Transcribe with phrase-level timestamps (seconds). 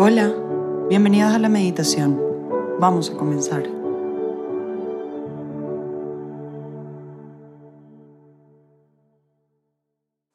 [0.00, 0.32] Hola,
[0.88, 2.22] bienvenidos a la meditación.
[2.78, 3.64] Vamos a comenzar.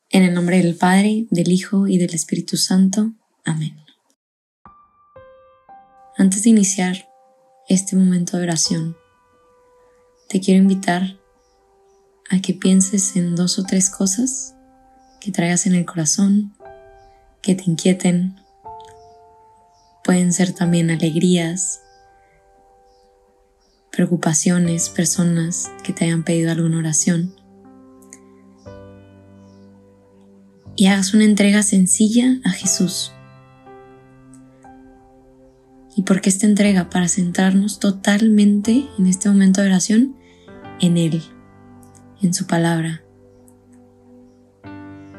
[0.09, 3.13] En el nombre del Padre, del Hijo y del Espíritu Santo.
[3.45, 3.77] Amén.
[6.17, 7.07] Antes de iniciar
[7.69, 8.97] este momento de oración,
[10.27, 11.17] te quiero invitar
[12.29, 14.55] a que pienses en dos o tres cosas
[15.21, 16.53] que traigas en el corazón,
[17.41, 18.42] que te inquieten.
[20.03, 21.81] Pueden ser también alegrías,
[23.91, 27.33] preocupaciones, personas que te hayan pedido alguna oración.
[30.75, 33.13] Y hagas una entrega sencilla a Jesús.
[35.95, 36.89] ¿Y por qué esta entrega?
[36.89, 40.15] Para centrarnos totalmente en este momento de oración
[40.81, 41.21] en Él,
[42.21, 43.03] en su palabra,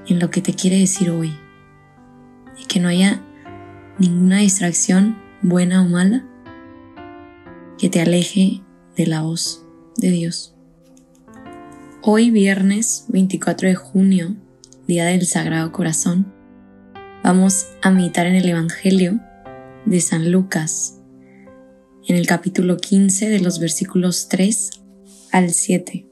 [0.09, 1.33] en lo que te quiere decir hoy.
[2.61, 3.23] Y que no haya
[3.99, 6.27] ninguna distracción, buena o mala,
[7.79, 8.63] que te aleje
[8.97, 9.65] de la voz
[9.97, 10.55] de Dios.
[12.03, 14.37] Hoy viernes 24 de junio,
[14.87, 16.33] Día del Sagrado Corazón,
[17.23, 19.21] vamos a meditar en el Evangelio
[19.87, 21.01] de San Lucas,
[22.07, 24.71] en el capítulo 15 de los versículos 3
[25.31, 26.07] al 7.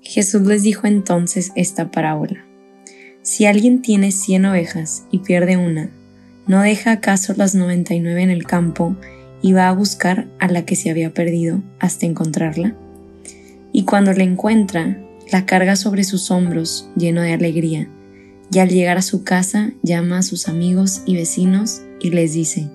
[0.00, 2.46] Jesús les dijo entonces esta parábola.
[3.22, 5.90] Si alguien tiene cien ovejas y pierde una,
[6.46, 8.96] ¿no deja acaso las noventa y nueve en el campo
[9.42, 12.74] y va a buscar a la que se había perdido hasta encontrarla?
[13.72, 14.98] Y cuando la encuentra,
[15.32, 17.88] la carga sobre sus hombros lleno de alegría,
[18.52, 22.68] y al llegar a su casa llama a sus amigos y vecinos y les dice,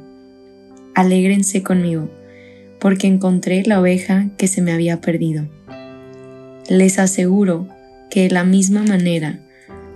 [0.95, 2.09] Alégrense conmigo,
[2.79, 5.47] porque encontré la oveja que se me había perdido.
[6.67, 7.67] Les aseguro
[8.09, 9.39] que de la misma manera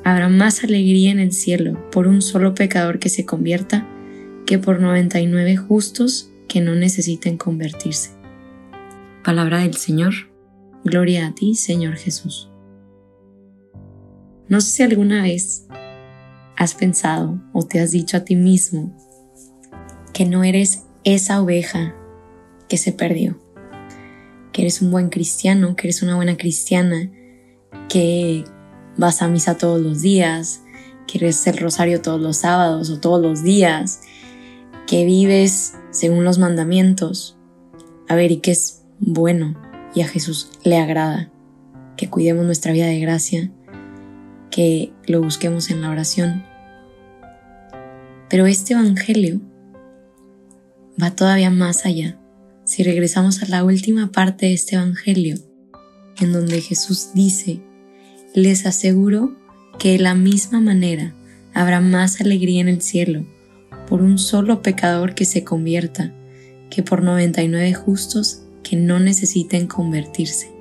[0.04, 3.88] habrá más alegría en el cielo por un solo pecador que se convierta
[4.46, 8.12] que por 99 justos que no necesiten convertirse.
[9.24, 10.14] Palabra del Señor.
[10.84, 12.50] Gloria a ti, Señor Jesús.
[14.50, 15.66] No sé si alguna vez
[16.58, 18.96] has pensado o te has dicho a ti mismo
[20.14, 21.96] que no eres esa oveja
[22.68, 23.40] que se perdió,
[24.52, 27.10] que eres un buen cristiano, que eres una buena cristiana,
[27.88, 28.44] que
[28.98, 30.62] vas a misa todos los días,
[31.08, 34.02] que eres el rosario todos los sábados o todos los días,
[34.88, 37.38] que vives según los mandamientos.
[38.08, 39.56] A ver, y que es bueno
[39.96, 41.32] y a Jesús le agrada
[41.98, 43.52] que cuidemos nuestra vida de gracia,
[44.50, 46.44] que lo busquemos en la oración.
[48.30, 49.42] Pero este Evangelio
[51.02, 52.20] va todavía más allá.
[52.66, 55.38] Si regresamos a la última parte de este Evangelio,
[56.20, 57.62] en donde Jesús dice
[58.34, 59.36] les aseguro
[59.78, 61.14] que de la misma manera
[61.54, 63.26] habrá más alegría en el cielo
[63.88, 66.12] por un solo pecador que se convierta
[66.70, 70.52] que por 99 justos que no necesiten convertirse.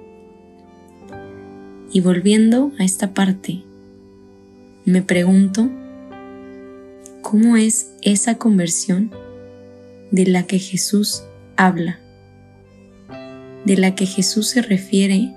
[1.91, 3.63] Y volviendo a esta parte,
[4.85, 5.71] me pregunto,
[7.23, 9.11] ¿cómo es esa conversión
[10.11, 11.23] de la que Jesús
[11.57, 12.01] habla?
[13.65, 15.35] De la que Jesús se refiere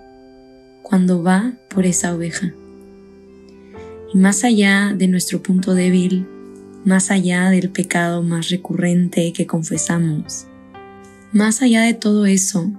[0.87, 2.53] cuando va por esa oveja.
[4.13, 6.27] Y más allá de nuestro punto débil,
[6.85, 10.45] más allá del pecado más recurrente que confesamos,
[11.33, 12.71] más allá de todo eso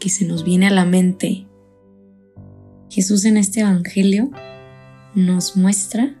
[0.00, 1.46] que se nos viene a la mente,
[2.90, 4.32] Jesús en este Evangelio
[5.14, 6.16] nos muestra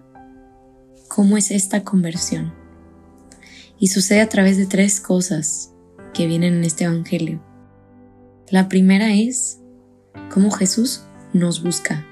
[1.08, 2.54] cómo es esta conversión.
[3.80, 5.72] Y sucede a través de tres cosas
[6.14, 7.42] que vienen en este Evangelio.
[8.48, 9.58] La primera es
[10.32, 12.04] cómo Jesús nos busca.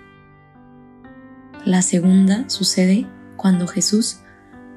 [1.65, 4.21] La segunda sucede cuando Jesús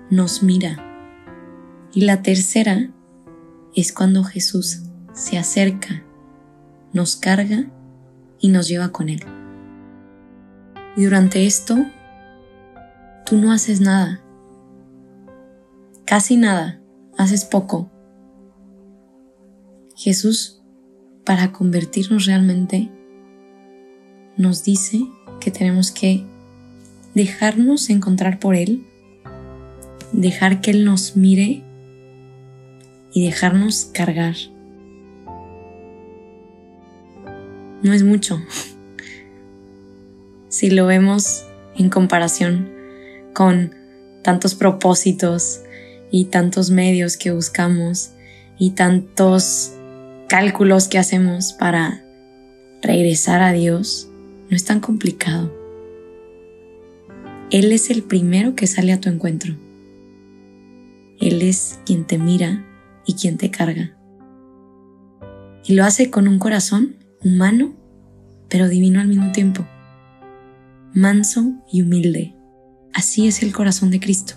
[0.09, 0.77] nos mira.
[1.93, 2.89] Y la tercera
[3.75, 4.83] es cuando Jesús
[5.13, 6.03] se acerca,
[6.93, 7.65] nos carga
[8.39, 9.21] y nos lleva con Él.
[10.95, 11.75] Y durante esto,
[13.25, 14.21] tú no haces nada,
[16.05, 16.81] casi nada,
[17.17, 17.91] haces poco.
[19.95, 20.63] Jesús,
[21.25, 22.91] para convertirnos realmente,
[24.37, 25.05] nos dice
[25.39, 26.23] que tenemos que
[27.13, 28.85] dejarnos encontrar por Él,
[30.11, 31.63] dejar que Él nos mire
[33.11, 34.35] y dejarnos cargar.
[37.81, 38.41] No es mucho.
[40.49, 41.45] Si lo vemos
[41.75, 42.71] en comparación
[43.33, 43.75] con
[44.23, 45.61] tantos propósitos
[46.09, 48.11] y tantos medios que buscamos
[48.57, 49.73] y tantos
[50.27, 52.03] cálculos que hacemos para
[52.81, 54.09] regresar a Dios,
[54.49, 55.53] no es tan complicado.
[57.49, 59.55] Él es el primero que sale a tu encuentro.
[61.19, 62.65] Él es quien te mira
[63.05, 63.97] y quien te carga.
[65.65, 67.73] Y lo hace con un corazón humano,
[68.49, 69.65] pero divino al mismo tiempo.
[70.93, 72.35] Manso y humilde.
[72.93, 74.35] Así es el corazón de Cristo.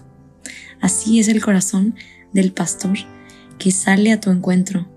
[0.80, 1.94] Así es el corazón
[2.32, 2.96] del pastor
[3.58, 4.88] que sale a tu encuentro,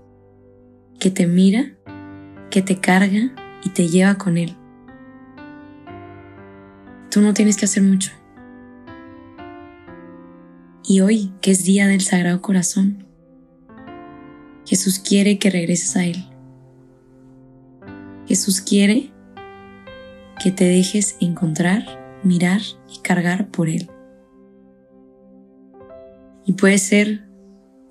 [0.98, 1.76] que te mira,
[2.50, 4.56] que te carga y te lleva con él.
[7.14, 8.10] Tú no tienes que hacer mucho.
[10.84, 13.06] Y hoy, que es día del Sagrado Corazón,
[14.66, 16.24] Jesús quiere que regreses a Él.
[18.26, 19.12] Jesús quiere
[20.42, 21.84] que te dejes encontrar,
[22.24, 22.62] mirar
[22.92, 23.88] y cargar por Él.
[26.46, 27.28] Y puede ser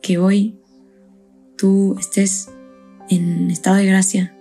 [0.01, 0.59] que hoy
[1.57, 2.49] tú estés
[3.09, 4.35] en estado de gracia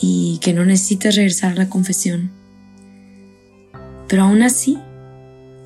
[0.00, 2.41] y que no necesites regresar a la confesión.
[4.12, 4.78] Pero aún así,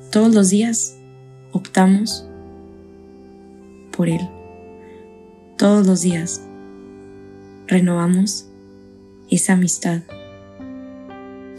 [0.09, 0.97] todos los días
[1.51, 2.25] optamos
[3.91, 4.21] por Él.
[5.57, 6.41] Todos los días
[7.67, 8.47] renovamos
[9.29, 9.99] esa amistad.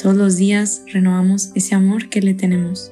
[0.02, 2.91] Todos los días renovamos ese amor que le tenemos.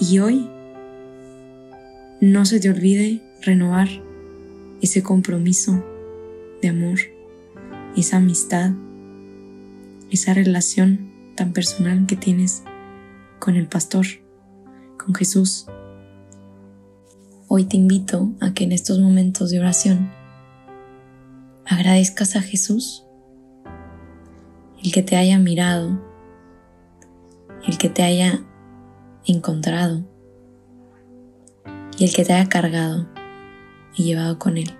[0.00, 0.50] Y hoy
[2.20, 3.86] no se te olvide renovar
[4.82, 5.84] ese compromiso
[6.62, 6.98] de amor,
[7.96, 8.72] esa amistad,
[10.10, 12.62] esa relación tan personal que tienes
[13.38, 14.06] con el pastor,
[14.98, 15.66] con Jesús.
[17.48, 20.10] Hoy te invito a que en estos momentos de oración
[21.64, 23.04] agradezcas a Jesús
[24.82, 26.00] el que te haya mirado,
[27.66, 28.44] el que te haya
[29.26, 30.04] encontrado
[31.98, 33.08] y el que te haya cargado
[33.94, 34.70] y llevado con él.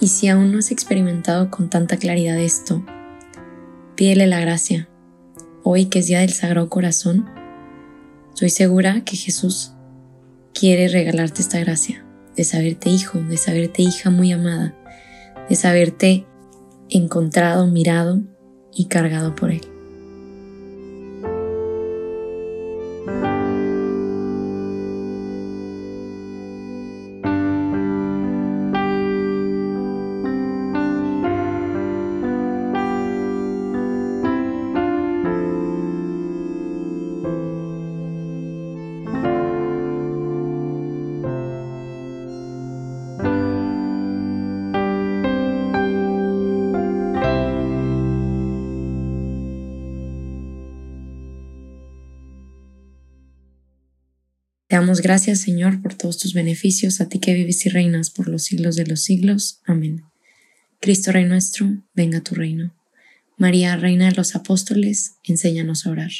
[0.00, 2.82] Y si aún no has experimentado con tanta claridad esto,
[4.00, 4.88] pídele la gracia.
[5.62, 7.28] Hoy que es día del Sagrado Corazón,
[8.30, 9.74] estoy segura que Jesús
[10.54, 12.02] quiere regalarte esta gracia,
[12.34, 14.74] de saberte hijo, de saberte hija muy amada,
[15.50, 16.24] de saberte
[16.88, 18.22] encontrado, mirado
[18.72, 19.69] y cargado por Él.
[54.70, 58.28] Te damos gracias, Señor, por todos tus beneficios, a ti que vives y reinas por
[58.28, 59.60] los siglos de los siglos.
[59.64, 60.04] Amén.
[60.78, 62.72] Cristo Rey nuestro, venga tu reino.
[63.36, 66.12] María, Reina de los Apóstoles, enséñanos a orar.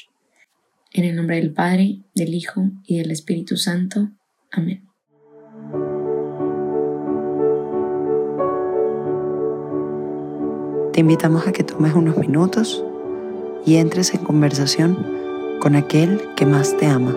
[0.93, 4.11] En el nombre del Padre, del Hijo y del Espíritu Santo.
[4.51, 4.85] Amén.
[10.93, 12.83] Te invitamos a que tomes unos minutos
[13.65, 14.97] y entres en conversación
[15.61, 17.17] con aquel que más te ama.